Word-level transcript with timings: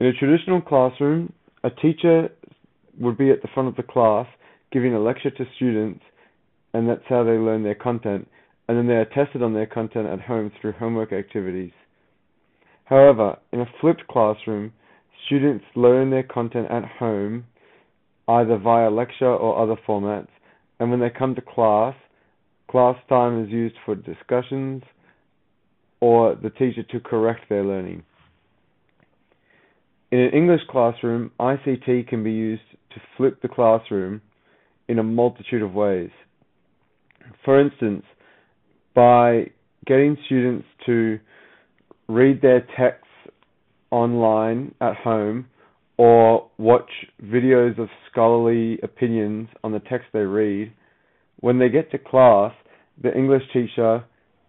In 0.00 0.06
a 0.06 0.12
traditional 0.12 0.60
classroom, 0.60 1.32
a 1.64 1.70
teacher 1.70 2.28
would 3.00 3.18
be 3.18 3.30
at 3.30 3.42
the 3.42 3.48
front 3.52 3.68
of 3.68 3.76
the 3.76 3.82
class 3.82 4.26
giving 4.70 4.94
a 4.94 5.00
lecture 5.00 5.30
to 5.30 5.44
students, 5.56 6.04
and 6.72 6.88
that's 6.88 7.02
how 7.08 7.24
they 7.24 7.32
learn 7.32 7.64
their 7.64 7.74
content, 7.74 8.28
and 8.68 8.78
then 8.78 8.86
they 8.86 8.94
are 8.94 9.06
tested 9.06 9.42
on 9.42 9.54
their 9.54 9.66
content 9.66 10.06
at 10.06 10.20
home 10.20 10.52
through 10.60 10.72
homework 10.72 11.12
activities. 11.12 11.72
However, 12.84 13.38
in 13.52 13.60
a 13.60 13.66
flipped 13.80 14.06
classroom, 14.06 14.72
students 15.26 15.64
learn 15.74 16.10
their 16.10 16.22
content 16.22 16.70
at 16.70 16.84
home 16.84 17.44
either 18.28 18.58
via 18.58 18.90
lecture 18.90 19.34
or 19.34 19.60
other 19.60 19.80
formats, 19.86 20.28
and 20.78 20.90
when 20.90 21.00
they 21.00 21.10
come 21.10 21.34
to 21.34 21.40
class, 21.40 21.94
class 22.70 22.96
time 23.08 23.42
is 23.42 23.50
used 23.50 23.74
for 23.84 23.94
discussions 23.94 24.82
or 26.00 26.36
the 26.36 26.50
teacher 26.50 26.82
to 26.84 27.00
correct 27.00 27.48
their 27.48 27.64
learning. 27.64 28.02
In 30.10 30.20
an 30.20 30.30
English 30.30 30.62
classroom, 30.70 31.30
ICT 31.38 32.08
can 32.08 32.24
be 32.24 32.32
used 32.32 32.62
to 32.94 33.00
flip 33.16 33.42
the 33.42 33.48
classroom 33.48 34.22
in 34.88 34.98
a 34.98 35.02
multitude 35.02 35.62
of 35.62 35.74
ways. 35.74 36.10
For 37.44 37.60
instance, 37.60 38.04
by 38.94 39.50
getting 39.86 40.16
students 40.24 40.66
to 40.86 41.18
read 42.08 42.40
their 42.40 42.66
texts 42.78 43.04
online 43.90 44.74
at 44.80 44.96
home 44.96 45.46
or 45.98 46.48
watch 46.56 46.90
videos 47.22 47.78
of 47.78 47.88
scholarly 48.10 48.78
opinions 48.82 49.48
on 49.62 49.72
the 49.72 49.80
text 49.80 50.06
they 50.14 50.20
read, 50.20 50.72
when 51.40 51.58
they 51.58 51.68
get 51.68 51.90
to 51.90 51.98
class, 51.98 52.54
the 53.02 53.14
English 53.14 53.42
teacher 53.52 54.02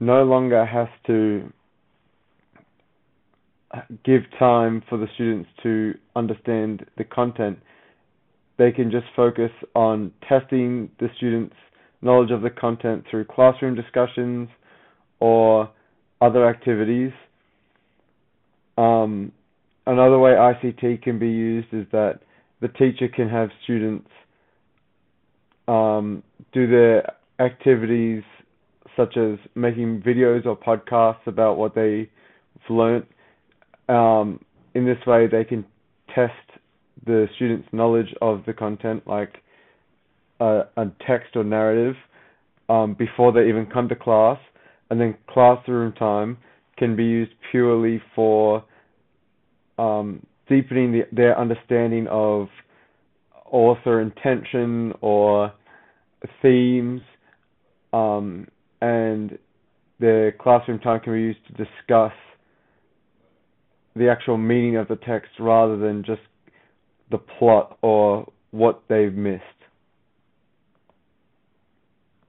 no 0.00 0.24
longer 0.24 0.64
has 0.64 0.88
to 1.06 1.52
give 4.04 4.22
time 4.38 4.82
for 4.88 4.98
the 4.98 5.06
students 5.14 5.48
to 5.62 5.94
understand 6.14 6.84
the 6.98 7.04
content. 7.04 7.58
They 8.58 8.70
can 8.70 8.90
just 8.90 9.06
focus 9.16 9.50
on 9.74 10.12
testing 10.28 10.90
the 11.00 11.08
students' 11.16 11.54
knowledge 12.02 12.30
of 12.30 12.42
the 12.42 12.50
content 12.50 13.04
through 13.10 13.24
classroom 13.24 13.74
discussions 13.74 14.48
or 15.20 15.70
other 16.20 16.48
activities. 16.48 17.12
Um, 18.76 19.32
another 19.86 20.18
way 20.18 20.32
ICT 20.32 21.02
can 21.02 21.18
be 21.18 21.28
used 21.28 21.68
is 21.72 21.86
that 21.92 22.20
the 22.60 22.68
teacher 22.68 23.08
can 23.08 23.28
have 23.28 23.48
students 23.64 24.08
um, 25.66 26.22
do 26.52 26.66
their 26.66 27.14
activities 27.40 28.22
such 28.96 29.16
as 29.16 29.38
making 29.54 30.02
videos 30.02 30.44
or 30.44 30.56
podcasts 30.56 31.26
about 31.26 31.56
what 31.56 31.74
they've 31.74 32.08
learnt 32.68 33.06
um, 33.92 34.40
in 34.74 34.84
this 34.84 34.98
way, 35.06 35.26
they 35.26 35.44
can 35.44 35.64
test 36.14 36.32
the 37.04 37.26
student's 37.36 37.68
knowledge 37.72 38.14
of 38.20 38.42
the 38.46 38.52
content, 38.52 39.06
like 39.06 39.34
a, 40.40 40.62
a 40.76 40.86
text 41.06 41.36
or 41.36 41.44
narrative, 41.44 41.94
um, 42.68 42.94
before 42.94 43.32
they 43.32 43.48
even 43.48 43.66
come 43.66 43.88
to 43.88 43.96
class. 43.96 44.38
And 44.90 45.00
then 45.00 45.16
classroom 45.28 45.92
time 45.92 46.38
can 46.76 46.96
be 46.96 47.04
used 47.04 47.32
purely 47.50 48.00
for 48.14 48.64
um, 49.78 50.24
deepening 50.48 50.92
the, 50.92 51.02
their 51.12 51.38
understanding 51.38 52.06
of 52.08 52.48
author 53.50 54.00
intention 54.00 54.92
or 55.00 55.52
themes, 56.40 57.00
um, 57.92 58.46
and 58.80 59.38
the 60.00 60.32
classroom 60.40 60.78
time 60.78 61.00
can 61.00 61.12
be 61.12 61.20
used 61.20 61.38
to 61.46 61.52
discuss 61.52 62.12
the 63.94 64.08
actual 64.08 64.36
meaning 64.38 64.76
of 64.76 64.88
the 64.88 64.96
text 64.96 65.30
rather 65.38 65.76
than 65.76 66.04
just 66.04 66.22
the 67.10 67.18
plot 67.18 67.78
or 67.82 68.30
what 68.50 68.82
they've 68.88 69.14
missed. 69.14 69.42